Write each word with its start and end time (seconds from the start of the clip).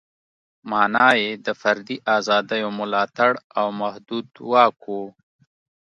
معنا 0.69 1.09
یې 1.21 1.31
د 1.45 1.47
فردي 1.61 1.97
ازادیو 2.17 2.69
ملاتړ 2.79 3.31
او 3.59 3.67
محدود 3.81 4.27
واک 4.51 4.79
و. 4.93 4.95